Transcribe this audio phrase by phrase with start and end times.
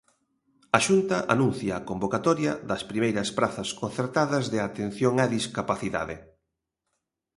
[0.77, 6.15] A Xunta anuncia a convocatoria das primeiras prazas concertadas de atención á discapacidade.